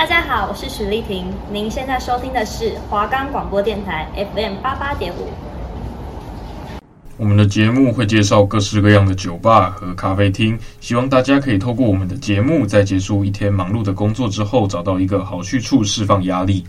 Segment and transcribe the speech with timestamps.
[0.00, 5.28] 大家好，我是许丽婷，您现在收听的是华冈广播电台 FM 八八点五。
[7.18, 16.64] 我们的节目会介绍各式各样的酒吧和咖啡厅，希望大家可以透过我们的节目，在结束一天忙碌的工作之后，找到一个好去处释放压力。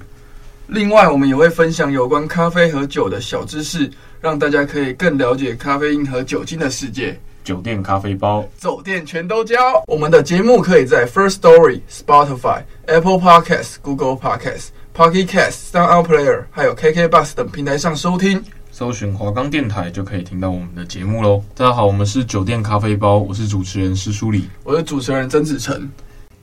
[0.67, 3.89] 另外，我们也会分享有关咖啡和酒的小知识，
[4.19, 7.17] 让大家可以更了解咖啡因和酒精的世界。
[7.43, 9.83] 酒店咖啡包，酒店全都教。
[9.87, 18.43] 我们的节目可以在 First Story、Spotify、Apple Podcasts、Google Podcasts、Pocket Casts、Sound Player，还有 KK Bus 等平台上收听。
[18.71, 21.43] 搜寻华冈电台就可以听到我们的节目喽。
[21.55, 25.89] 大家好，我们是酒店咖啡包，我是主持人施书礼，我是主持人曾子成。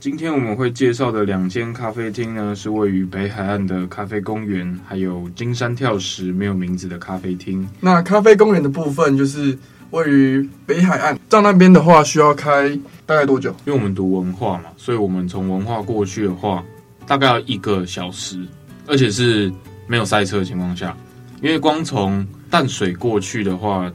[0.01, 7.67] 今天我们会介绍的两间咖啡厅呢，是位于北海岸的咖啡公园，还有金山跳石没有名字的咖啡厅。
[7.79, 9.57] 那咖啡公园的部分就是。
[9.91, 12.69] 位于北海岸，到那边的话需要开
[13.05, 13.49] 大概多久？
[13.65, 16.63] 因为我们读文化嘛，所以我们从文化过去的话，
[17.07, 18.45] 大概要一个小时，
[18.87, 19.51] 而且是
[19.87, 20.95] 没有塞车的情况下。
[21.41, 23.91] 因为光从淡水过去的话，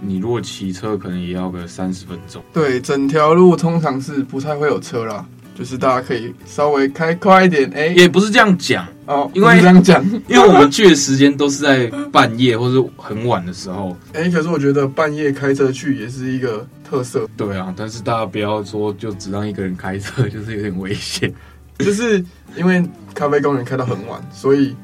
[0.00, 2.42] 你如果骑车，可能也要个三十分钟。
[2.52, 5.26] 对，整条路通常是不太会有车啦。
[5.54, 17.28] 就是大家可以稍微开快一点，哎、欸，也不是这样讲哦，因为这样讲，因为我们去的时间都是在半夜或者很晚的时候， 哎、欸，可是我觉得半夜开车去也是一个特色。
[17.36, 21.32] 对啊，但是大家不要说就只让一个人开车，就是有点危险。
[21.78, 22.82] 就是因为
[23.14, 24.76] 咖啡公园开到很晚，所以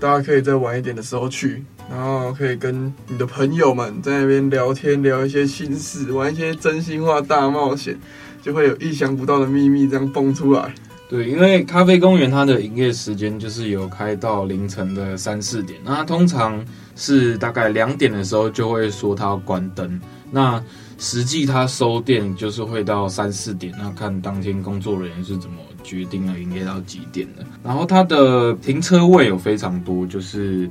[0.00, 7.98] 大家可以在晚一点的时候去，然后可以跟你的朋友们在那边聊天，聊一些心事，玩一些真心话大冒险。
[8.42, 10.72] 就会有意想不到的秘密这样蹦出来。
[11.08, 16.64] 对，因为咖啡公园它的营业时间就是有开到凌晨的三四点，那它通常
[16.96, 20.00] 是大概两点的时候就会说它要关灯，
[20.32, 20.60] 那
[20.98, 27.46] 实际它收店就是会到三四点，那看当天工作人员是怎么决定了营业到几点的。
[27.62, 30.68] 然后它的停车位有非常多，就是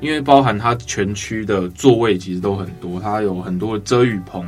[0.00, 4.44] 因为包含它全区的座位其实都很多，它有很多遮雨棚，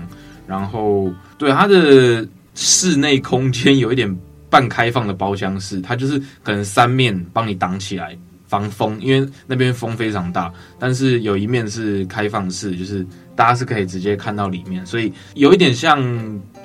[0.47, 2.27] 然后对它的。
[2.57, 4.19] 室内空间有一点
[4.51, 10.53] 半开放的包厢式，它就是可能三面帮你挡起来防风，因为那边风非常大。
[10.79, 13.07] 但是有一面是开放式，就是
[13.37, 16.03] 大家是可以直接看到里面，所以有一点像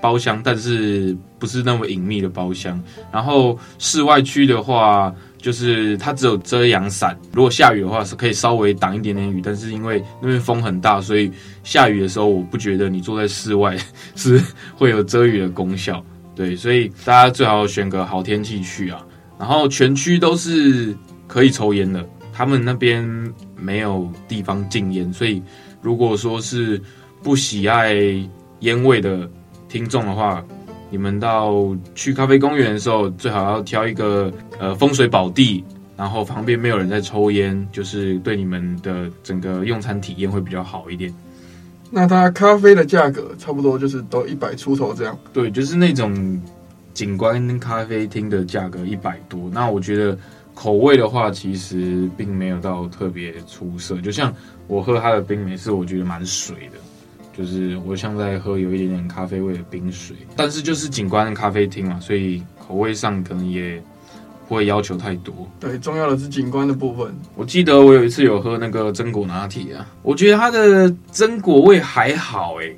[0.01, 2.81] 包厢，但是不是那么隐秘的包厢。
[3.11, 11.31] 然后室外区的话，就是它只有遮阳伞，如果下雨的话是可以稍微挡一点点雨，但是因为那边风很大，所以
[11.63, 13.77] 下雨的时候我不觉得你坐在室外
[14.15, 14.41] 是
[14.75, 16.03] 会有遮雨的功效。
[16.35, 19.05] 对，所以大家最好选个好天气去啊。
[19.39, 20.95] 然后全区都是
[21.27, 23.07] 可以抽烟的，他们那边
[23.55, 25.41] 没有地方禁烟，所以
[25.81, 26.81] 如果说是
[27.23, 27.95] 不喜爱
[28.59, 29.29] 烟味的
[29.69, 30.43] 听众的话。
[30.91, 35.61] 你们到去咖啡公园的时候，最好要挑一个呃风水宝地，
[35.97, 41.13] 然后旁边没有人在抽烟，就是对你们的整个用餐体验会比较好一点。
[41.91, 45.17] 那它咖啡的价格差不多就是都一百出头这样？
[45.31, 46.41] 对，就是那种
[46.93, 49.49] 景观咖啡厅的价格一百多。
[49.53, 50.17] 那我觉得
[50.53, 53.99] 口味的话，其实并没有到特别出色。
[54.01, 54.33] 就像
[54.67, 56.77] 我喝它的冰美式，我觉得蛮水的。
[57.37, 63.83] 就是我像在喝有一点点咖啡味的冰水，但是就是景观的咖啡厅嘛，所以口味上可能也
[64.47, 65.33] 不会要求太多。
[65.59, 67.13] 对，重要的是景观的部分。
[67.35, 72.69] 我记得我有一次有喝那个榛果拿铁啊，我觉得它的榛果味还好哎，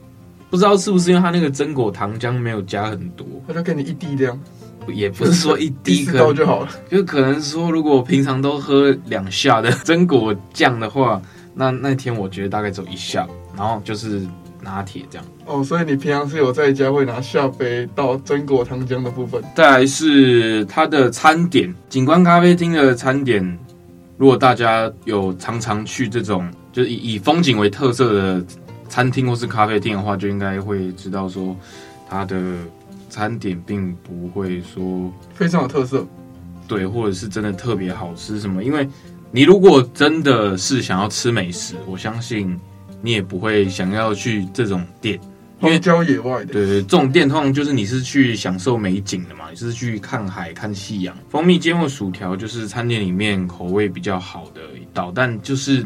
[0.49, 4.39] 不知道是不是因为它那个榛果糖浆没有加很多，他就给你一滴这样，
[4.87, 11.21] 也不是说一滴 可就好了，就可能说如果我平常都喝两下的榛果酱的话，
[11.53, 14.21] 那那天我觉得大概只有一下，然后就是。
[14.61, 19.41] 拿铁这样哦，所以你平常是有在家会拿下杯到榛果糖浆的部分。
[19.55, 23.57] 再来是它的餐点，景观咖啡厅的餐点。
[24.17, 28.45] 如果大家有常常去这种就是以以风景为特色的
[28.89, 31.55] 餐厅或是咖啡厅的话，就应该会知道说
[32.09, 32.41] 它的
[33.09, 36.05] 餐点并不会说非常有特色，
[36.67, 38.63] 对，或者是真的特别好吃什么。
[38.63, 38.89] 因为
[39.31, 42.59] 你如果真的是想要吃美食，我相信。
[43.01, 45.19] 你也不会想要去这种店，
[45.61, 46.53] 因为郊野外的。
[46.53, 51.15] 对对，这种店通常就是你是去享受美景的嘛，你是去看海、看夕阳。
[51.29, 55.85] 蜂蜜芥末薯条就是餐店里面口味比较好的一道，但就是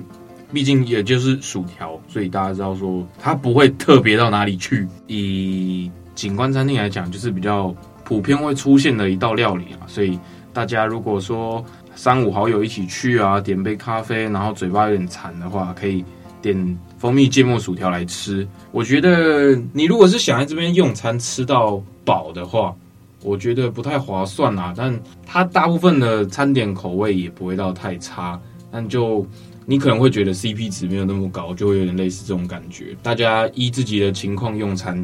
[0.54, 4.88] 毕竟也就是薯条，所以大家知道说它不会特别到哪里去。
[5.08, 7.74] 以景观餐厅来讲，就是比较
[8.04, 10.20] 普遍会出现的一道料理啊，所以
[10.52, 11.64] 大家如果说
[11.96, 16.04] 三五好友一起去啊，点杯咖啡，然后嘴巴有点馋的话，可以
[16.42, 16.78] 点。
[16.98, 22.76] 蜂蜜芥末薯条来吃，我觉得你如果是想在这边用餐吃到饱的话，
[23.24, 24.72] 我觉得不太划算啦。
[24.78, 28.40] 但它大部分的餐点口味也不会到太差，
[28.72, 29.26] 但就
[29.66, 32.96] 你可能会觉得 CP 值没有那么高，就会有点类似这种感觉。
[33.02, 35.04] 大家依自己的情况用餐。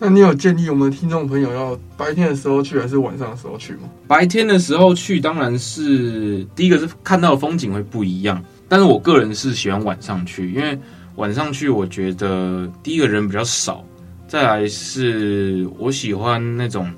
[0.00, 3.80] 那你有建议我们听众朋友要白天的时候去还是晚上的时候去吗？
[4.08, 10.78] 白天的时候去，当然是第一个是看到的风景会不一样，但是我个人是喜欢晚上去，因为
[11.16, 13.84] 晚上去我觉得第一个人比较少，
[14.28, 16.88] 再来是我喜欢那种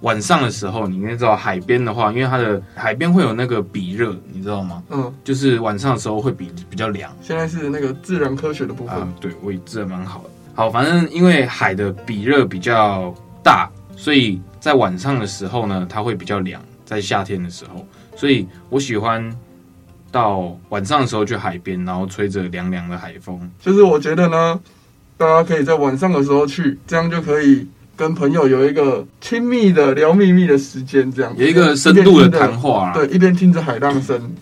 [0.00, 4.82] 晚上的时候，你应该知道海边的话，因为它的海边会有那个比热，你知道吗？
[4.88, 7.14] 嗯，就是晚上的时候会比比较凉。
[7.20, 10.30] 现在是那个自然科学的部分，啊、对，我也治得蛮好的。
[10.54, 13.14] 好，反正因为海的比热比较
[13.44, 16.58] 大，所以在晚上的时候呢，它会比较凉。
[16.86, 17.86] 在夏天的时候，
[18.16, 19.22] 所以我喜欢
[20.10, 23.38] 到晚上的时候去海边，然后吹着凉凉的海风。
[23.60, 24.60] 就是我觉得呢，
[25.16, 27.66] 大家可以在晚上的时候去，这样就可以
[27.96, 32.92] 跟朋友有一个亲密的聊秘密的时间，这样有一个深度的谈话。
[32.94, 34.34] 对，一边听着海浪声，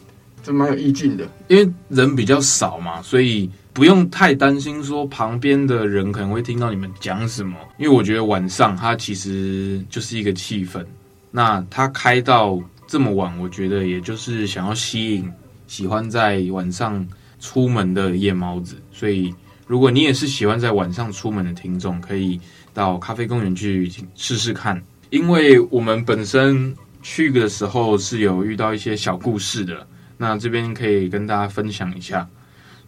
[0.43, 1.25] 就蛮有意境的。
[1.49, 3.51] 因为人比较少嘛，所以。
[3.77, 10.83] 不用太担心，说旁边的人可能会听到你们讲什么，因为我觉得晚上它其实就是一个气氛。
[11.31, 15.31] 那它开到这么晚，我觉得也就是想要吸引
[15.67, 17.07] 喜欢在晚上
[17.39, 18.77] 出门的夜猫子。
[18.93, 19.35] 所以，
[19.67, 22.41] 如果你也是喜欢在晚上出门的听众，可以
[22.73, 24.83] 到咖啡公园去试试看。
[25.11, 29.87] 因为我们本身去的时候是有遇到一些小故事的，
[30.17, 32.29] 那这边可以跟大家分享一下。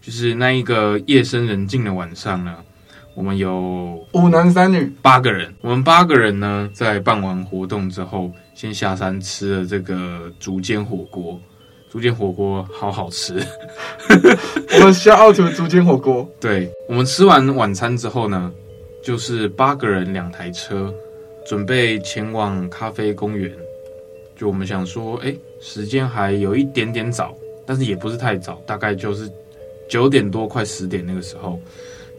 [0.01, 2.57] 就是那一个夜深人静的晚上呢，
[3.15, 5.55] 我们有五男三女八个人。
[5.61, 11.41] 我们八个人呢，在办完活动之后，先下山吃了这个竹间火锅。
[11.91, 13.35] 竹间火锅好好吃，
[14.79, 16.29] 我们下奥图竹间火锅。
[16.41, 18.53] 对，我们吃完晚餐之后呢，
[19.03, 20.93] 就是八个人两台车，
[21.47, 23.51] 准备前往咖啡公园。
[24.37, 27.35] 就我们想说，哎，时间还有一点点早，
[27.67, 29.31] 但是也不是太早，大概就是。
[29.91, 31.59] 九点多快十点那个时候，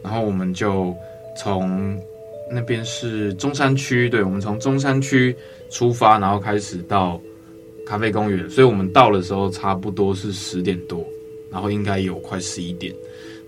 [0.02, 0.92] 然后我们就
[1.36, 1.96] 从
[2.50, 5.36] 那边是中山区，对，我们从中山区
[5.70, 7.20] 出发，然后开始到
[7.90, 11.04] 咖啡公园，所以我们到的时候差不多是十点多，
[11.50, 12.94] 然后应该有快十一点。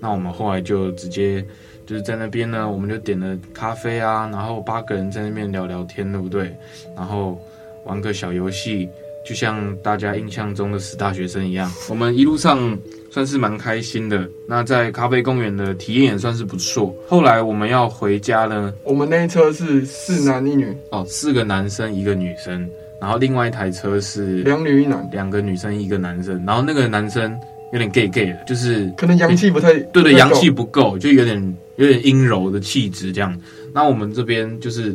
[0.01, 1.47] 那我们后来就直接
[1.87, 6.53] 就是在那边呢，我们就点了咖啡啊，然后八个人在那边聊聊天，对不对？
[6.97, 7.41] 然后
[7.85, 8.89] 玩个小游戏。
[9.25, 12.77] 就像大家印象中的死大学生一样，我们一路上
[13.09, 14.29] 算是蛮开心的。
[14.49, 16.93] 那在咖啡公园的体验也算是不错。
[17.07, 22.69] 后来我们要回家呢，我们那一车是四男一女哦，四个男生一个女生，
[23.03, 26.41] 然后另外一台车是两女一男，两个女生一个男生。
[26.47, 27.37] 然后那个男生
[27.73, 33.37] 有点 gay gay 的，就是可能阳气不太对对，阳气不够，就有点有点阴柔的气质这样。
[33.75, 34.95] 那我们这边就是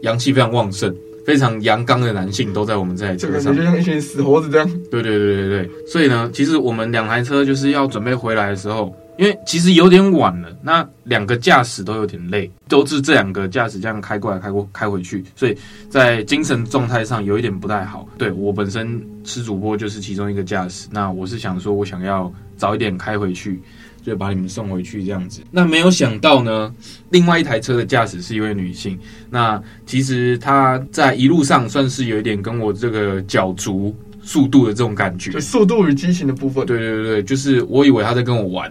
[0.00, 0.92] 阳气非常旺盛。
[1.24, 4.70] 非常阳刚的男性都在我们这台车上，就像一群死猴子这样。
[4.90, 15.56] 对对对对对，所以呢，其实我们两台车就是要准备回来的时候，因为其实有点晚了，那两个驾驶都有点累，都是这两个驾驶这样开过来、开过、开回去，所以
[15.88, 18.08] 在精神状态上有一点不太好。
[18.18, 23.60] 对，我本身吃主播就是其中一个驾驶，那我是想说，我想要早一点开回去。
[24.04, 25.40] 就把你们送回去这样子。
[25.50, 26.70] 那没有想到呢，
[27.08, 28.98] 另外一台车的驾驶是一位女性。
[29.30, 36.66] 那其实她在一路上算是有一点跟我这个脚足速度的这种感觉，就速度与激情的部分。
[36.66, 38.70] 对对对对，就是我以为她在跟我玩，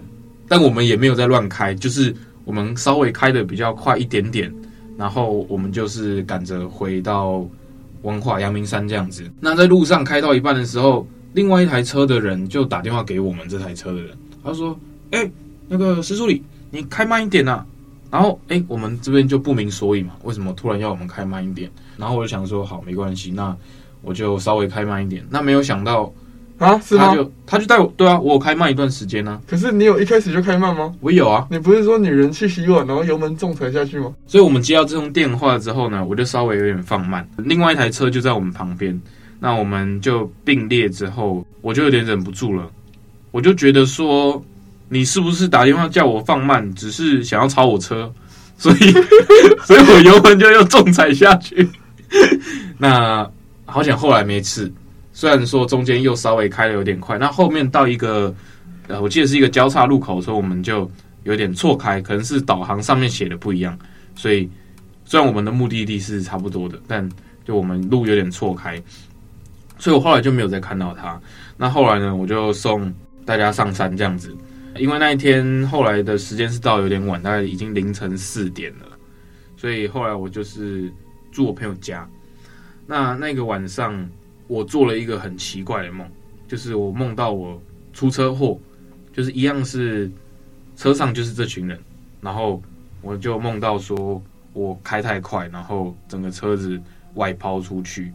[0.53, 4.53] 但我们也没有在乱开，就是我们稍微开的比较快一点点，
[4.95, 7.43] 然后我们就是赶着回到
[8.03, 9.27] 文化阳明山这样子。
[9.39, 14.79] 那在路上开到一半的时候，另外一台车的人就打电话给我们这台车的人，他说。
[15.09, 15.27] 哎、
[15.67, 16.41] 那个石助理，
[16.71, 17.65] 你开慢一点呐、啊。
[18.11, 21.67] 然后，哎、我们这边就不明所以嘛，为什么突然要我们开慢一点？
[21.97, 23.57] 然后我就想说，好，没关系，那
[24.03, 25.23] 我就稍微开慢一点。
[25.29, 26.11] 那没有想到
[26.57, 27.07] 啊，是吗？
[27.07, 29.41] 他就他就带我，对啊，我有开慢一段时间呢、啊。
[29.47, 30.93] 可是你有一开始就开慢吗？
[31.01, 31.47] 我有啊。
[31.49, 34.13] 你不是说女人去洗碗，然后油门重踩下去吗？
[34.27, 37.27] 所以我们接到这通电话之后呢，我就稍微有点放慢。
[37.37, 38.99] 另外一台车就在我们旁边，
[39.39, 42.69] 那我们就并列之后，我就有点忍不住了，
[43.31, 44.43] 我就觉得说。
[44.89, 48.13] 你是不是打电话叫我放慢，只是想要超我车，
[48.59, 48.91] 所以，
[49.65, 51.67] 所以我油门就又重踩下去。
[52.77, 53.27] 那
[53.65, 54.71] 好险后来没事，
[55.13, 58.33] 虽然说中间又稍微开的有点快，那后面到一个，
[58.87, 60.89] 呃，我记得是一个交叉路口的时候，我们就
[61.23, 63.77] 有点错开，可能是导航上面写的不一样，
[64.15, 64.49] 所以
[65.05, 67.07] 虽然我们的目的地是差不多的，但
[67.45, 68.81] 就我们路有点错开，
[69.77, 71.19] 所以我后来就没有再看到他。
[71.55, 72.91] 那后来呢，我就送
[73.25, 74.35] 大家上山这样子。
[74.79, 78.87] 因为那一天后来的时间是到有点晚，大概已经凌晨四点了，
[79.55, 80.91] 所以后来我就是
[81.31, 82.09] 住我朋友家。
[82.87, 83.93] 那那个晚上，
[84.53, 86.07] 我做了一个很奇怪的梦，
[86.47, 87.59] 就是我梦到我
[87.91, 88.59] 出车祸，
[89.11, 90.11] 就是一样是
[90.75, 91.79] 车上就是这群人，
[92.21, 92.61] 然后
[93.01, 94.21] 我就梦到说
[94.53, 96.79] 我开太快，然后整个车子
[97.15, 98.13] 外抛出去，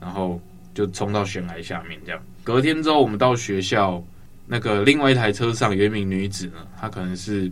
[0.00, 0.40] 然后
[0.72, 2.22] 就冲到悬崖下面这样。
[2.44, 4.00] 隔天之后，我们到学校，
[4.46, 7.50] 那个另外一台车上有一名女子呢，她可能是。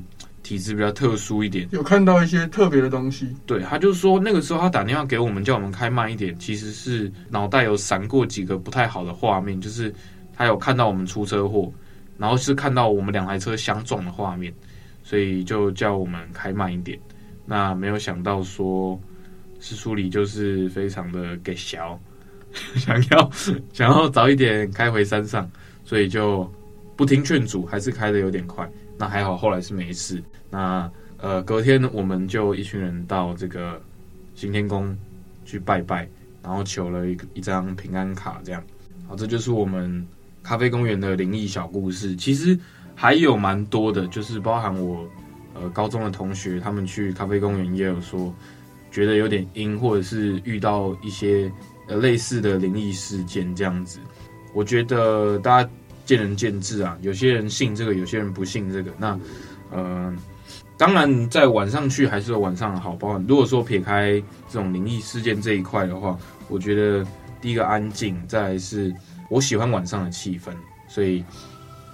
[0.48, 3.36] 体质比较特殊一点，有看到一些特别的东西。
[3.44, 6.34] 对，他就说那个时候他打电话给我们，叫我们开慢一点。
[6.38, 9.94] 其实是脑袋有闪过几个不太好的画面，就是
[10.34, 11.70] 他有看到我们出车祸，
[12.16, 14.50] 然后是看到我们两台车相撞的画面，
[15.02, 16.98] 所以就叫我们开慢一点。
[17.44, 18.98] 那没有想到说，
[19.60, 22.00] 师叔里就是非常的给小，
[22.76, 23.30] 想要
[23.74, 25.46] 想要早一点开回山上，
[25.84, 26.50] 所以就
[26.96, 28.66] 不听劝阻，还是开的有点快。
[28.98, 30.20] 那还好，后来是没事。
[30.50, 33.80] 那呃，隔天我们就一群人到这个
[34.34, 34.96] 行天宫
[35.44, 36.08] 去拜拜，
[36.42, 38.62] 然后求了一一张平安卡，这样。
[39.06, 40.04] 好，这就是我们
[40.42, 42.16] 咖啡公园的灵异小故事。
[42.16, 42.58] 其实
[42.94, 45.08] 还有蛮多的，就是包含我
[45.54, 48.34] 呃高中的同学，他们去咖啡公园也有说
[48.90, 51.50] 觉得有点阴，或者是遇到一些
[51.86, 54.00] 呃类似的灵异事件这样子。
[54.52, 55.70] 我觉得大家。
[56.08, 58.90] 见仁见智啊，有些人信这个，有些人不信这个。
[58.96, 59.20] 那，
[59.70, 60.10] 呃，
[60.78, 62.92] 当然在晚上去还是有晚上的好。
[62.92, 64.12] 包括如果说撇开
[64.48, 67.06] 这种灵异事件这一块的话，我觉得
[67.42, 68.90] 第一个安静，再来是
[69.28, 70.50] 我喜欢晚上的气氛，
[70.88, 71.22] 所以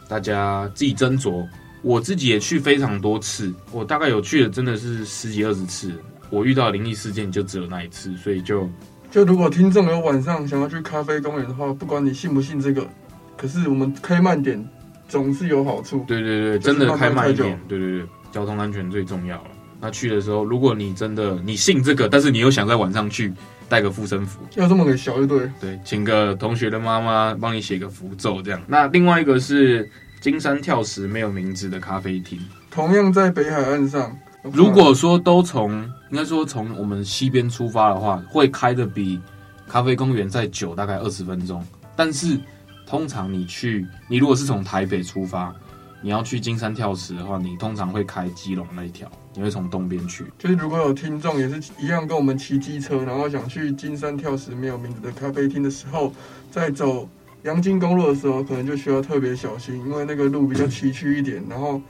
[0.08, 1.44] 大家自己斟酌。
[1.82, 5.92] 我自己也去非常多次，我大概有去的真的是十几二十次。
[6.30, 8.70] 我遇到灵异事件就只有那一次，所以就
[9.10, 12.88] 就如果听众有晚上想要去咖啡公园的话，不管你信不信这个。
[13.36, 14.62] 可是我们开慢点
[15.08, 16.04] 总是有好处。
[16.06, 17.58] 对对对，真的开慢一点。
[17.68, 19.50] 对对对，交通安全最重要了。
[19.80, 23.32] 那去的时候，如果你真的你信这个，但是你又想在晚上去，
[23.68, 25.50] 带个护身符，要这么给小一对。
[25.60, 28.60] 对，请个同学的妈妈帮你写个符咒这样。
[28.66, 29.86] 那另外一个是
[30.20, 34.16] 金山跳石没有名字的咖啡厅，同样在北海岸上。
[34.52, 35.72] 如果说都从
[36.10, 39.20] 应该说从我们西边出发的话，会开的比
[39.68, 41.62] 咖啡公园再久大概二十分钟，
[41.94, 42.38] 但是。
[42.86, 45.54] 通常你去，你如果是从台北出发，
[46.02, 50.24] 你要去金山跳池的话，你通常会开基隆那一条，你会从东边去。
[50.38, 56.12] 就是如果有听众也是一样跟我们骑机车，然后想去金山跳池没有名字的咖啡厅的时候，
[56.50, 57.08] 在走
[57.44, 61.80] 阳金公路的时候，可能就需要特别小心，因为那个路比较崎岖一点，然后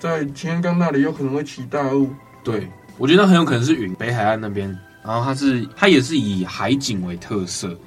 [0.00, 2.10] 在擎天岗那里有可能会起大雾。
[2.42, 4.68] 对，我觉得很有可能是云北海岸那边，
[5.04, 7.78] 然后它是它也是以海景为特色，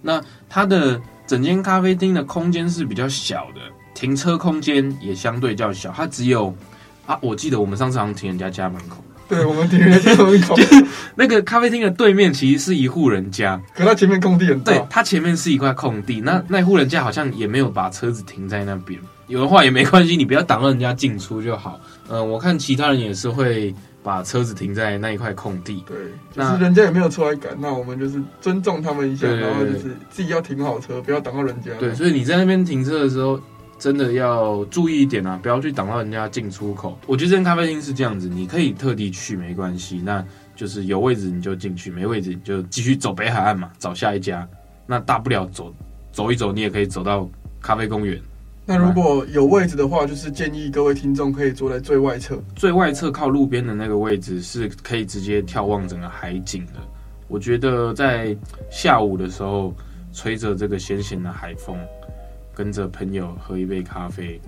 [0.00, 1.02] 那它的。
[1.26, 3.60] 整间咖啡厅的空间是比较小的，
[3.94, 5.92] 停车空间也相对较小。
[5.94, 6.54] 它只有
[7.06, 9.02] 啊，我记得我们上次好像停人家家门口。
[9.28, 10.54] 对，我们停人家家门口。
[11.16, 14.72] 那个咖啡厅的对面其实是一户人家，可它前面空地很大。
[14.72, 16.20] 对，它前面是一块空地。
[16.20, 19.00] 那那户人家好像也没有把车子停在那边。
[19.26, 21.80] 有的话也没关系，你不要挡到人家进出就好。
[22.08, 23.74] 嗯、呃，我看其他人也是会。
[24.06, 25.96] 把车子停在那一块空地，对，
[26.32, 31.72] 就是人家也没有出来赶，那我们就是尊重他们一下，然后就是自己要停好车，不要挡到人家。
[31.80, 33.40] 对，所以你在那边停车的时候，
[33.80, 36.96] 真的要注意一点啊，不要去挡到人家进出口。
[37.04, 44.48] 我觉得这间咖啡厅是这样子，你可以特地去没关系，那就是有位置你就进去，没位置你就继续走北海岸嘛，找下一家。
[44.86, 45.74] 那大不了走
[46.12, 47.28] 走一走，你也可以走到
[47.60, 48.22] 咖啡公园。
[48.68, 52.42] 那如果有位置的话，就是建议各位听众可以坐在最外侧。
[52.56, 56.72] 最外侧靠路边的那个位置是可以直接眺望整个海景的。
[57.28, 58.36] 我觉得在
[58.68, 59.72] 下午的时候，
[60.12, 61.78] 吹着这个咸咸的海风，
[62.52, 64.40] 跟着朋友喝一杯咖啡，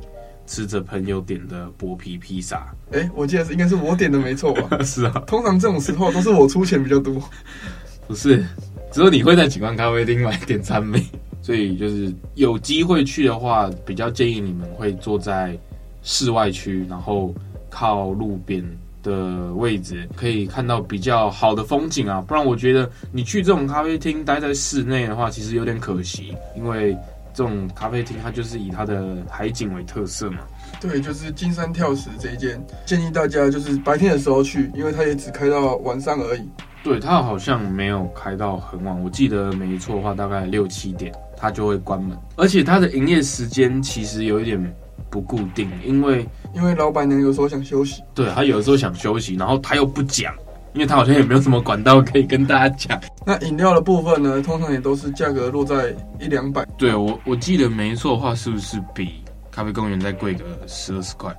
[0.47, 2.75] 吃着朋友点的薄皮披萨。
[2.91, 4.79] 哎、欸，我记得是应该是我点的没错吧？
[4.83, 7.23] 是啊，通常这种时候都是我出钱比较多。
[8.09, 8.45] 不是，
[8.91, 11.01] 只有你会在景观咖啡厅买点餐没？
[11.49, 15.59] 所以就是有机会去的话，比较建议你们会坐在
[16.03, 17.35] 室外区，然后
[17.71, 18.63] 靠路边
[19.03, 22.21] 的位置，可以看到比较好的风景啊。
[22.21, 26.95] 不然我觉得你去这种咖啡厅待在室内的话，其实有点可惜，因为
[27.33, 30.41] 这种咖啡厅它就是以它的海景为特色嘛。
[30.83, 36.47] 对，就是金山跳石这一间，建议大家就是白天的时候去，因为它也只开到晚上而已。
[36.85, 41.11] 对，它好像没有开到很晚，我记得没错的话，大概六七点。
[41.41, 44.77] 它就会关门，而且它的营业时间其实有一点
[45.09, 50.35] 不固定，因为因为老板娘有时候想休息，对，她有的时候想休息，然后她又不讲，
[50.75, 53.01] 因为她好像也没有什么管道可以跟大家讲。
[53.25, 56.67] 那饮料的部分呢，通常也都是价格落在一两百。
[56.77, 61.33] 对，我我记得没错的话，是不是比咖啡公园再贵个十二十块？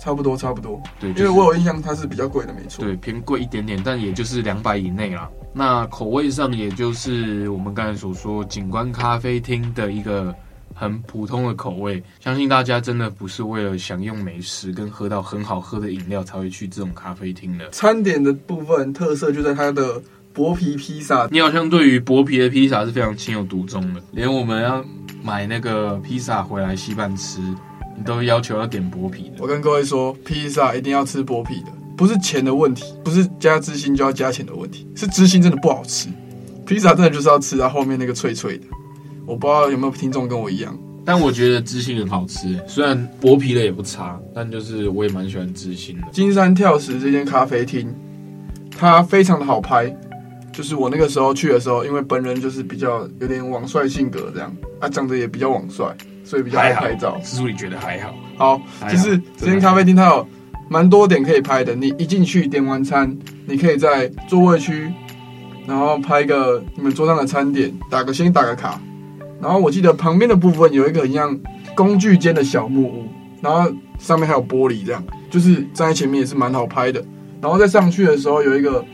[0.00, 0.82] 差不多差不多。
[0.98, 2.84] 对，因为我有印象它是比较贵的，没错。
[2.84, 5.28] 对，偏贵一点点，但也就是两百以内啦。
[5.52, 10.34] 那口味上，也就是我们刚才所说景观咖啡厅的一个
[10.72, 12.02] 很普通的口味。
[12.18, 17.68] 相信大家真的不是为了享用美食跟喝到很好喝的饮料才会去这种咖啡厅的。
[17.70, 20.00] 餐点的部分特色就在它的
[20.32, 21.28] 薄皮披萨。
[21.30, 24.82] 你好像对于薄皮的披萨是非常情有独钟的，连我们要
[25.22, 27.42] 买那个披萨回来稀饭吃，
[28.00, 29.34] 你都要求要点薄皮的。
[29.38, 31.66] 我跟各位说，披萨一定要吃薄皮的。
[31.98, 36.08] 不是钱的问题，不是加芝心就要加钱的问题，是芝心真的不好吃。
[36.64, 38.64] 披萨真的就是要吃它后面那个脆脆的。
[39.26, 46.06] 我不知道有没有听众跟我一样，但我觉得芝心很好吃，虽然薄皮的也不差，但就是我也蛮喜欢芝心的。
[46.10, 47.94] 金山跳石这间咖啡厅，
[48.70, 49.94] 它非常的好拍。
[50.52, 55.94] 就是我那个时候去的时候，因为本人就是比较有点网帅性格这样，啊，长得也比较网帅，
[56.30, 57.20] 所以比较爱拍照。
[57.24, 58.14] 师叔，你觉得还好？
[58.36, 60.26] 好，就是这间咖啡厅它有。
[60.72, 64.88] 蛮多点可以拍的，你一进去点完餐，你可以在座位区，
[65.66, 68.80] 然后拍个你们桌上的餐点，打个先打个卡，
[69.40, 71.36] 然后我记得旁边的部分有一个很像
[71.74, 73.08] 工具间的小木屋，
[73.40, 73.68] 然后
[73.98, 77.04] 上面还有玻璃，这样就是站在前面也是蛮好拍的。
[77.42, 78.84] 然后再上去的时候有一个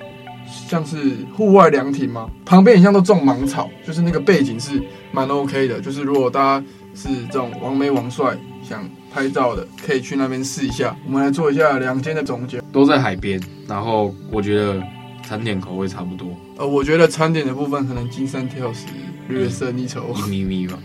[0.47, 0.97] 像是
[1.37, 5.79] 户外凉亭嘛，旁边很像都种芒草，就是那个背景是蛮 OK 的。
[5.79, 8.83] 就是如果大家是这种王美王帅想。
[9.09, 10.95] 拍照的可以去那边试一下。
[11.07, 13.41] 我们来做一下两间的总结，都在海边。
[13.67, 14.83] 然后我觉得
[15.27, 16.29] 餐点口味差不多。
[16.59, 18.85] 呃，我觉得餐点的部分可能金山跳石
[19.27, 20.79] 略胜一筹，一咪咪吧，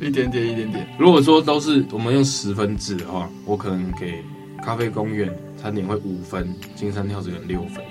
[0.00, 0.86] 一点点一点点。
[0.96, 4.22] 如果说都是我们用十分制的话，我可能给
[4.64, 5.28] 咖啡公园
[5.60, 7.82] 餐点会五分，金山跳石能六分。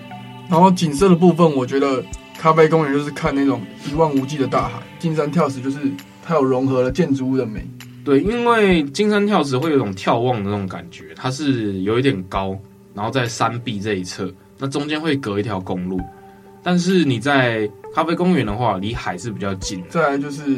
[0.50, 2.02] 然后景色的部分，我觉得
[2.38, 5.80] 咖啡公园就是看那种一望无际的大海，金山跳石就是
[6.24, 7.68] 它有融合了建筑物的美。
[8.04, 12.58] 对，因为金山跳石会有一种眺望的那种感觉，它是有一点高，
[12.96, 16.02] 然后在山壁这一侧，那中间会隔一条公路。
[16.64, 19.88] 但是你在咖啡公园的话，离海是比较近的。
[19.90, 20.58] 再来就是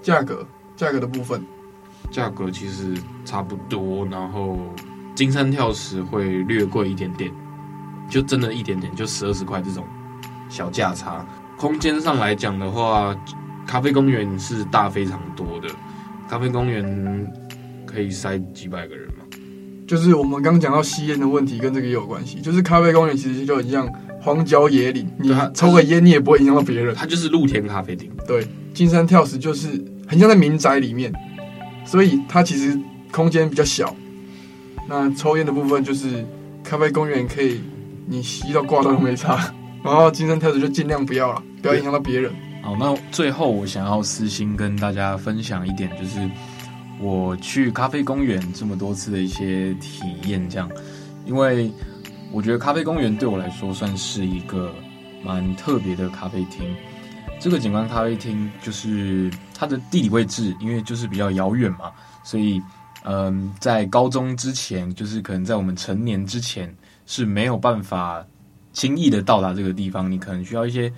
[0.00, 1.42] 价格，价格的部分，
[2.10, 4.58] 价格其实差不多，然后
[5.14, 7.30] 金山跳石会略贵一点点，
[8.08, 9.84] 就真的一点点，就十二十块这种
[10.48, 11.26] 小价差。
[11.58, 13.14] 空间上来讲的话，
[13.66, 15.68] 咖啡公园是大非常多的。
[16.28, 17.32] 咖啡公园
[17.84, 19.24] 可以塞几百个人嘛？
[19.86, 22.40] 就是我们刚讲到吸烟的问题，跟这个也有关系。
[22.40, 26.94] 就是咖啡公园其实就很像荒郊野岭，你抽个烟你也不会影响到别人。
[26.94, 28.08] 它就是露天咖啡厅。
[28.26, 31.12] 对，金山跳石就是很像在民宅里面，
[31.84, 32.78] 所以它其实
[33.10, 33.92] 空间比较小。
[34.88, 36.24] 那抽烟的部分就是
[36.62, 37.60] 咖啡公园可以，
[38.06, 39.52] 你吸到挂到都没差。
[39.82, 42.30] 然后金山跳石就尽量不要了，不要影响到别人。
[42.62, 46.30] 好，那最后我想要私心跟大家分享一点，就是
[47.00, 50.70] 我去咖啡公园这么多次的一些体验，这样，
[51.24, 51.72] 因为
[52.30, 54.72] 我觉得咖啡公园对我来说算是一个
[55.24, 56.76] 蛮特别的咖啡厅。
[57.40, 61.90] 这个景观咖啡厅就是它的地理位置，因为就是比较遥远嘛，
[62.22, 62.60] 所以
[63.04, 66.72] 嗯，在高中之前，就是可能在我们成年之前
[67.06, 68.22] 是没有办法
[68.74, 70.92] 轻易的到达这个地方，你可能需要一些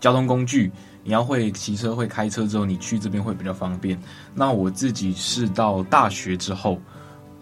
[0.00, 0.72] 交通工具。
[1.04, 4.00] 你要会骑车、会开车之后，你去这边会比较方便。
[4.34, 6.80] 那我自己是到大学之后，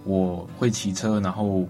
[0.04, 1.68] 我会骑车，然后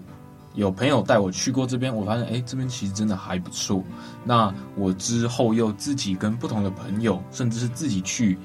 [0.55, 3.83] 有朋友带我去过这边，我发现哎，这边其实真的还不错。
[4.23, 8.37] 那我之后又自己跟不同的朋友，甚至是自己去，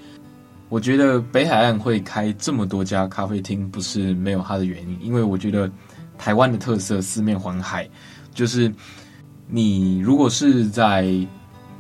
[0.69, 4.99] 我觉得北海岸会开这么多家咖啡厅，不是没有它的原因。
[5.01, 5.71] 因为我觉得
[6.19, 7.89] 台湾的特色四面环海，
[8.35, 8.73] 就是
[9.47, 11.27] 你如果是在。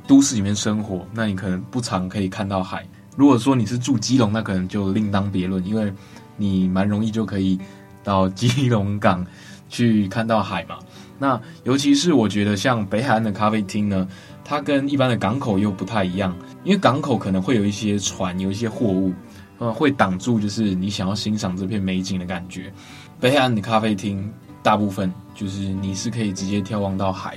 [0.07, 2.87] 都市里面生活，那你可能不常可以看到海。
[3.16, 5.92] 如果说你是住基隆，那可能就另当别论，因为
[6.37, 7.59] 你蛮容易就可以
[8.05, 9.27] 到基隆港
[9.69, 10.77] 去看到海嘛。
[11.19, 14.07] 那尤其是我觉得像北海岸的咖啡厅呢，
[14.45, 19.14] 它跟一般的港口又不太一样，因为港口可能会有一些船，有一些货物，
[19.59, 22.71] 呃，会挡住就是你想要欣赏这片美景的感觉。
[23.19, 24.31] 北海岸的咖啡厅
[24.62, 27.37] 大部分就是你是可以直接眺望到海。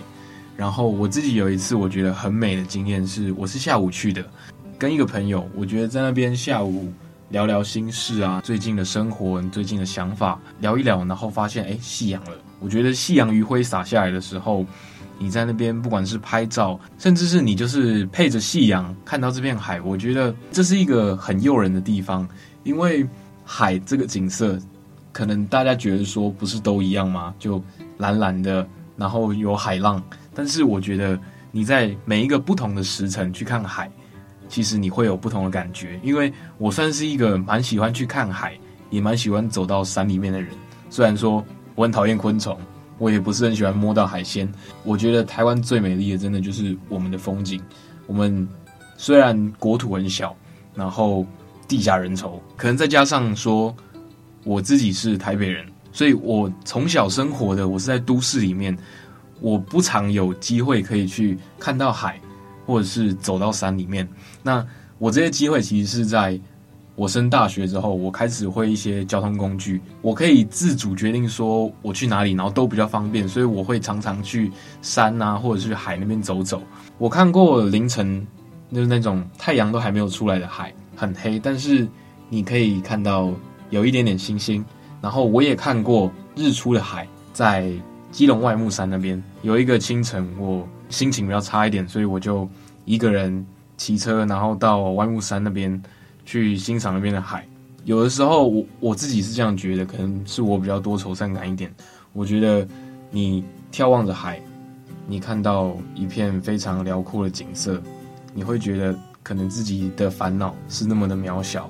[0.59, 4.21] 然后我自己有一次我觉得很美的经验是，我是下午去的，
[4.77, 6.91] 跟一个朋友，我觉得在那边下午
[7.29, 12.31] 聊聊心事啊，最近的生活，最近的想法聊一聊，然后发现哎，夕阳了。
[12.59, 14.65] 我觉得夕阳余晖洒下来的时候，
[15.17, 22.27] 你在那边不管是拍照，甚至是你就是配着夕阳看到这片海，我觉得这是一个很诱人的地方，
[22.65, 23.07] 因为
[23.45, 24.59] 海这个景色，
[25.13, 27.33] 可能大家觉得说不是都一样吗？
[27.39, 27.63] 就
[27.97, 28.67] 蓝蓝的，
[28.97, 30.03] 然后有海浪。
[30.39, 31.19] 但是我觉得
[31.51, 33.91] 你在每一个不同的时辰去看海，
[34.47, 35.99] 其实你会有不同的感觉。
[36.01, 38.57] 因为我算是一个蛮喜欢去看海，
[38.89, 40.49] 也蛮喜欢走到山里面的人。
[40.89, 42.57] 虽然说我很讨厌昆虫，
[42.97, 44.49] 我也不是很喜欢摸到海鲜。
[44.85, 47.61] 我觉得台湾最美丽的，真的就是我们的风景。
[48.07, 48.47] 我们
[48.95, 50.33] 虽然国土很小，
[50.73, 51.25] 然后
[51.67, 53.75] 地狭人稠，可能再加上说
[54.45, 58.77] 我自己是台北人，所以我从小生活的我是在都市里面，
[59.41, 62.19] 我不常有机会可以去看到海，
[62.65, 64.07] 或者是走到山里面。
[64.43, 64.65] 那
[64.97, 66.39] 我这些机会其实是在。
[66.95, 76.61] 我升大学之后，我开始会一些交通工具，我可以自主决定说我去哪里，然后都比较方便，所以我会常常去山啊，或者是海那边走走。
[76.97, 78.27] 我看过凌晨
[78.73, 81.87] 就是那种太阳都还没有出来的海，很黑，但是
[82.27, 83.31] 你可以看到
[83.69, 84.65] 有一点点星星。
[84.99, 87.71] 然后我也看过日出的海，在
[88.11, 92.47] 基隆外木山那边有一个清晨，我心情比较差一点，所以我就
[92.85, 93.45] 一个人
[93.77, 95.81] 骑车，然后到外木山那边。
[96.25, 97.43] 去欣赏那边的海，
[97.85, 101.73] 有的时候我我自己是这样觉得，可能是我比较多愁善感一点。
[102.13, 102.67] 我觉得
[103.09, 104.39] 你眺望着海，
[105.07, 107.81] 你看到一片非常辽阔的景色，
[108.31, 111.67] 你会觉得可能自己的烦恼是那么的渺小。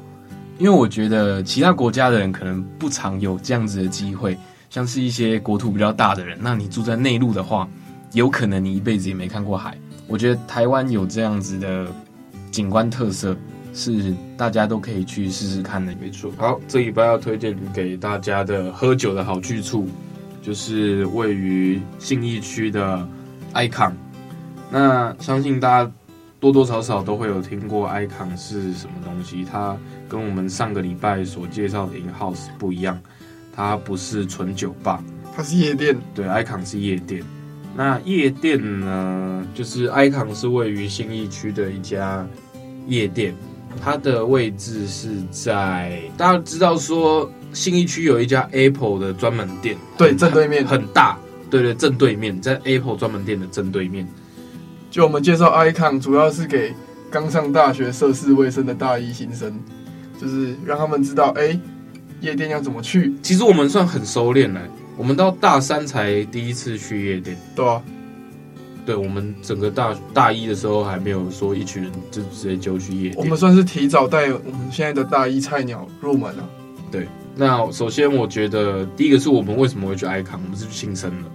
[0.58, 4.38] 因为我觉得其他国家的人可能不常有这样子的机会，
[4.70, 7.68] 像是一些国土比较大的人，那你住在内陆的话，
[8.14, 9.78] 有可能你一辈子也没看过海。
[10.08, 11.88] 我觉得台湾有这样子的
[12.52, 13.36] 景观特色。
[13.72, 16.32] 是大家都可以去试试看的，没错。
[16.38, 19.88] 好，这礼拜要推荐给大家的喝酒的好去处，
[20.42, 23.08] 就是位于信义区的
[23.54, 23.94] Icon。
[24.72, 25.92] 那相信大家
[26.40, 29.46] 多多少少都会有听过 Icon 是什么东西。
[29.46, 29.78] 它
[30.10, 33.00] 跟我们上个礼拜所介绍的 In House 不一样，
[33.56, 35.04] 它不是纯酒吧，
[35.36, 35.96] 它是夜店。
[36.14, 37.24] 对，Icon 是夜店。
[37.76, 42.28] 那夜店呢，就是 Icon 是位于新义区的一家
[42.88, 43.36] 夜店。
[43.80, 51.20] 它的位置是在大家知道说新义区有一家 Apple 的专门店，对，正对面很大，
[51.52, 54.08] 对对，正对面在 Apple 专门店的正对面。
[54.90, 56.74] 就我们介绍 Icon 主要是给
[57.12, 59.60] 刚上大学涉世未深的大一新生，
[60.20, 61.60] 就是让他们知道，哎、欸，
[62.22, 63.14] 夜店要怎么去。
[63.22, 64.62] 其实我们算很熟练了，
[64.98, 67.82] 我们到大三才第一次去夜店，对啊。
[68.86, 76.50] 对，我们整个大大一的时候还没有说一群人就直接就去夜店，我们算是提早带我们现在的大一菜鸟入门了。
[76.90, 81.30] 对，那首先我觉得第一个是我们为什么会去 icon，我们是去庆生的。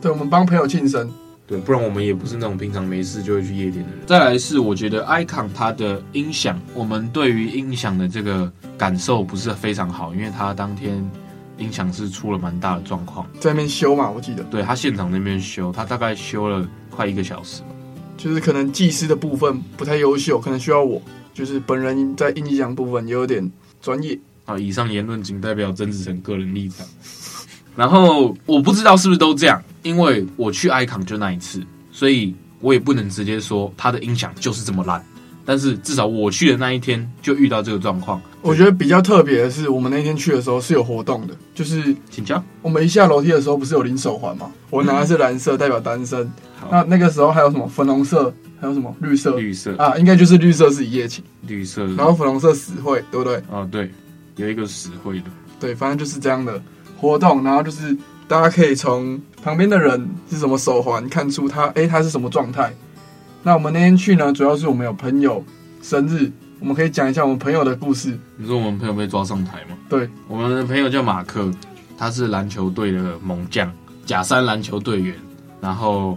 [0.00, 1.08] 对，我们帮朋友庆生。
[1.48, 4.06] 对，不然我们也不是那种平常没事就会去夜店的人。
[4.06, 11.10] 再来是我觉得 icon 它的音响，我们对于音响的这个感受不是非常好，因为它当天
[11.56, 14.44] 音响是出了蛮大的状况，在那边修嘛，我记得。
[14.44, 16.68] 对，他现场那边修，他大概修了。
[16.90, 17.62] 快一个小时，
[18.16, 21.00] 就是可能技师的部分不太优秀，可能需要我，
[21.32, 23.48] 就是本人在音响部分也有点
[23.80, 24.18] 专业。
[24.46, 26.84] 啊，以上言论仅代表曾子成个人立场。
[27.76, 35.02] 然后我不知道是不是都这样，因为我去 icon 就那一次，所以我也不能直接说它的音响就是这么烂。
[35.46, 38.20] 但是至少我去的那一天就遇到这个状况。
[38.42, 44.50] 我觉得比较特别的是，我们那天去的时候是有活动的，就是请教我们一下楼梯的时候不是有领手环吗？
[44.68, 46.30] 我拿的是蓝色，代表单身。
[46.70, 49.36] 那那个时候还有什么粉红色，还有什么绿色？
[49.36, 51.86] 绿色啊，应该就是绿色是一夜情，绿色。
[51.96, 53.36] 然后粉红色死会，对不对？
[53.50, 53.90] 啊，对，
[54.36, 55.30] 有一个死会的。
[55.58, 56.62] 对，反正就是这样的
[57.00, 57.42] 活动。
[57.42, 57.96] 然后就是
[58.28, 62.70] 大家可以从旁边的人是什么手环看出他，哎，他是什么状态。
[63.42, 65.42] 那我们那天去呢，主要是我们有朋友
[65.80, 68.18] 生日，我们可以讲一下我们朋友的故事。
[68.36, 69.76] 你说我们朋友被抓上台吗？
[69.88, 71.50] 对，我们的朋友叫马克，
[71.96, 73.72] 他是篮球队的猛将，
[74.04, 75.14] 假山篮球队员。
[75.60, 76.16] 然后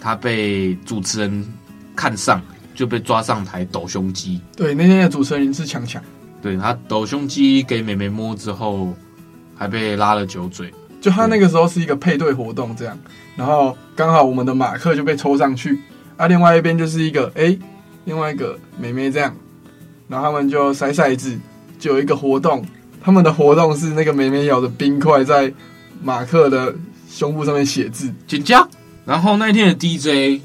[0.00, 1.46] 他被主持人
[1.94, 2.40] 看上，
[2.74, 4.40] 就被抓上台抖胸肌。
[4.56, 6.02] 对，那天的主持人是强强。
[6.40, 8.92] 对，他抖胸肌给美眉摸之后，
[9.54, 10.72] 还被拉了酒嘴。
[11.02, 12.98] 就他那个时候是一个配对活动这样，
[13.36, 15.78] 然后刚好我们的马克就被抽上去。
[16.16, 17.58] 啊，另外一边就是一个哎、欸，
[18.04, 19.34] 另外一个妹妹这样，
[20.06, 21.36] 然后他们就筛骰子，
[21.78, 22.64] 就有一个活动。
[23.02, 25.52] 他们的活动是那个妹妹咬着冰块在
[26.00, 26.72] 马克的
[27.10, 28.64] 胸部上面写字，请假。
[29.04, 30.40] 然后那一天的 DJ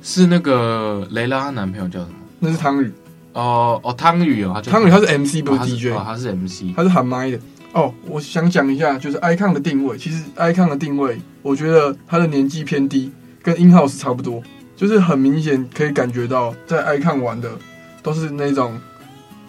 [0.00, 2.14] 是那个雷拉男朋友叫什么？
[2.38, 2.92] 那是汤宇。
[3.32, 7.38] 哦哦，汤宇哦，汤宇他是 MC 不是 DJ，哦，他是 MC，他是喊麦的。
[7.72, 14.42] 哦，我想讲一下，就是 icon 的定位，其实 icon 的定位，我觉得他的年纪偏低，跟 In House 差不多。
[14.76, 17.50] 就是很明显可以感觉到，在 icon 玩的
[18.02, 18.80] 都是那种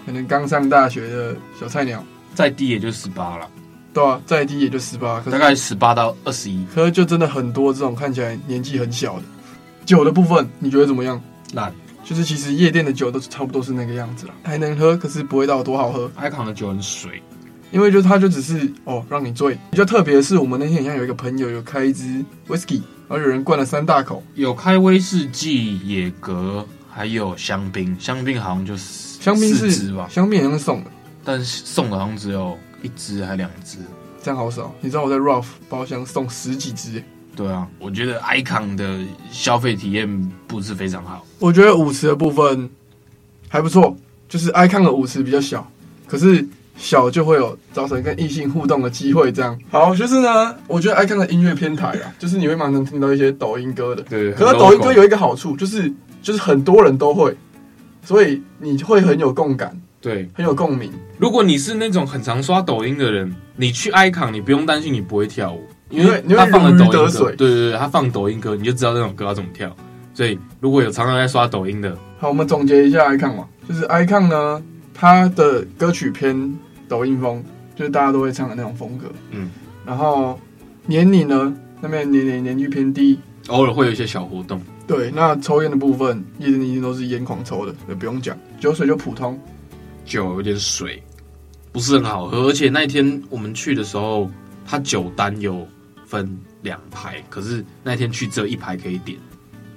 [0.06, 2.04] 可能刚上大学的小菜鸟，
[2.36, 3.48] 再低也就十八了。
[3.94, 6.66] 对啊，再低也就十八，大概十八到二十一。
[6.76, 9.24] 可是就真的很多这种看起来年纪很小的
[9.86, 11.22] 酒的部分，你觉得怎么样？
[11.54, 16.12] 烂，就是其实夜店的酒都差不多是那个样子了，还能喝，可是不会到多好喝。
[16.20, 17.24] icon 的酒很水，
[17.72, 19.58] 因为就它就只是哦让你醉。
[19.72, 27.96] 比较特别的是，我们那天好像有一个朋友有开一支 whisky，然后有人灌了三大口，有开威士忌、野格，还有香槟。
[28.00, 28.84] 香槟好像就是
[29.22, 30.92] 香槟是吧，香槟好像是送的，
[31.24, 33.78] 但是送的好像只有一支还两支，
[34.22, 34.74] 这样好少。
[34.82, 37.02] 你知道我在 Ralph 包厢送十几支？
[37.34, 39.00] 对啊，我觉得 Icon 的
[39.32, 41.26] 消费体验不是非常好。
[41.40, 42.70] 我觉得舞池的部分
[43.48, 43.96] 还不错，
[44.28, 45.66] 就是 Icon 的舞池比较小，
[46.06, 49.32] 可是小就会有造成跟异性互动的机会。
[49.32, 54.02] 这样好，就是呢，我觉得 Icon 的音乐偏台啊， 就是你会蛮能听到一些抖音歌的。
[54.04, 57.36] 对，可是抖音歌有一个好处，就是就是很多人都会，
[58.04, 60.92] 所以你会很有共感，对，很有共鸣。
[61.18, 65.62] 如果你是那种很常刷抖音的人，你去 Icon，你不用担心你不会跳舞。
[65.90, 69.70] 因为他放了抖音歌，对对对，他放抖音歌，你就知道那种歌要怎么跳。
[70.14, 77.44] 所以如果有常常在刷抖音的，好，我们总结一下 icon 嘛，就是 icon 呢，它的歌曲偏抖音风，
[77.76, 79.12] 就是大家都会唱的那种风格。
[79.32, 79.50] 嗯，
[79.86, 80.40] 然后
[80.86, 84.62] 年龄呢，那边年龄年纪偏低，偶尔会有一些小活动。
[84.88, 88.38] 对，那抽烟的部分，一直一定都是烟狂抽的，也不用讲。
[88.60, 89.40] 酒水就普通，
[90.06, 91.02] 酒有点水，
[91.72, 92.48] 不是很好喝。
[92.48, 94.30] 而且那天我们去的时候，
[94.66, 95.68] 他酒单有。
[96.04, 96.30] 分
[96.62, 99.18] 两排，可是那天去只有一排可以点，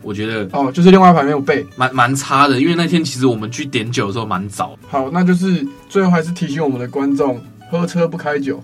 [0.04, 2.60] 我觉得哦，就是另外一排没有背，蛮蛮差的。
[2.60, 4.78] 因为那天其实我们去点酒的时候蛮早。
[4.86, 7.40] 好，那就是最后还是提醒我们的观众：
[7.70, 8.62] 喝车不开酒，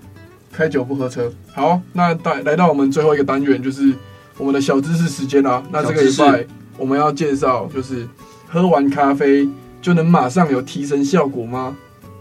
[0.52, 1.32] 开酒不喝车。
[1.52, 3.92] 好，那来来到我们最后一个单元，就是
[4.36, 5.62] 我们的小知识时间啦。
[5.72, 8.06] 那这个礼拜我们要介绍，就是
[8.46, 9.48] 喝完咖啡
[9.80, 11.76] 就能马上有提神效果吗？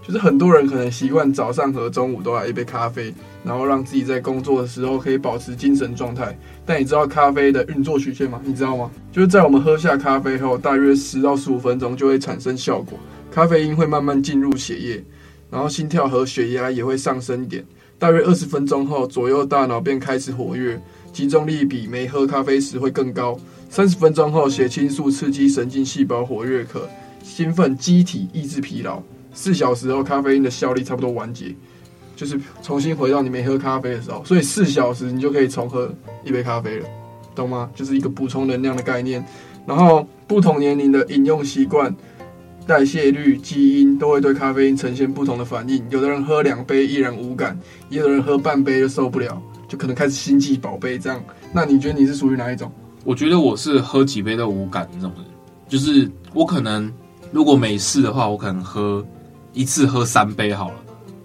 [0.09, 3.13] 就是很多人可能习惯早上和中午都来一杯咖啡。
[3.43, 6.35] 然后让自己在工作的时候可以保持精神状态。
[6.65, 8.41] 但你知道咖啡的运作曲线吗？
[8.43, 8.89] 你知道吗？
[9.11, 12.97] 就是在我们喝下咖啡后，大约十到十五分钟就会产生效果，
[13.31, 15.03] 咖啡因会慢慢进入血液，
[15.51, 17.63] 然后心跳和血压也会上升一点。
[17.99, 20.81] 大约二十分钟后左右，大脑便开始活跃，
[21.13, 23.39] 集中力比没喝咖啡时会更高。
[23.69, 26.89] 三十分钟后，血清素刺激神经细胞活跃，可
[27.21, 29.03] 兴奋机体，抑制疲劳。
[29.33, 31.55] 四小时后，咖啡因的效力差不多完结。
[32.15, 35.89] 就是重新回到你没喝咖啡的时候，所以四小时你就可以重喝
[36.25, 36.85] 一杯咖啡了，
[37.33, 37.69] 懂吗？
[37.73, 39.25] 就是一个补充能量的概念。
[39.65, 41.95] 然后不同年龄的饮用习惯、
[42.67, 45.81] 代谢率、基因都会对咖啡因呈现不同的反应。
[45.89, 47.57] 有的人喝两杯依然无感，
[47.89, 51.23] 也有人喝半杯就受不了，就可能开始心悸宝贝这样。
[51.53, 52.69] 那你觉得你是属于哪一种？
[53.05, 55.25] 我觉得我是喝几杯都无感这种人，
[55.69, 56.91] 就是我可能
[57.31, 59.05] 如果没事的话，我可能喝
[59.53, 60.77] 一次喝三杯好了，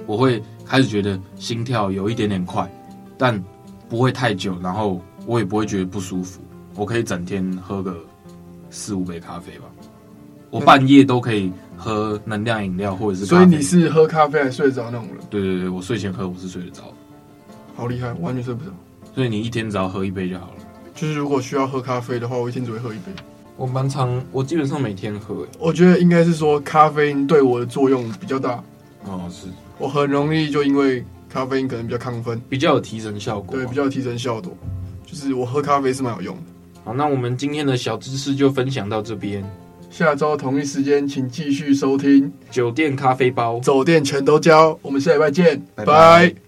[0.06, 0.42] 我会。
[0.66, 2.66] 开始觉得心跳有一点点快，
[3.18, 3.38] 但
[3.86, 6.40] 不会太久，然后我也不会觉得不舒服。
[6.74, 7.94] 我可以整天喝个
[8.70, 9.66] 四五杯咖啡吧，
[10.48, 13.26] 我半夜都可以喝能量饮料或者是。
[13.26, 15.18] 所以你是喝咖啡还睡得着那种人？
[15.28, 16.82] 对对对，我睡前喝我是睡得着。
[17.76, 18.70] 好厉害，完全睡不着。
[19.14, 20.62] 所以你一天只要喝一杯就好了。
[20.94, 23.12] 就是如果需要喝咖啡的话，我一天只会喝一杯。
[23.56, 25.46] 我蛮常，我基本上每天喝。
[25.58, 28.62] 我觉得应该是说咖啡因对我的作用比较大。
[29.04, 29.46] 哦，是。
[29.78, 33.56] 我很容易就因为咖啡因可能比较亢奋，比较有提神效果。
[33.56, 34.56] 对，比较有提神效果，
[35.04, 36.42] 就是我喝咖啡是蛮有用的。
[36.84, 39.44] 好，那我们今天的小知识就分享到这边。
[39.90, 44.76] 下周同一时间，请继续收听酒店咖啡包，酒店全都教。
[44.82, 45.86] 我们下礼拜见，拜拜。
[45.86, 46.43] 拜拜。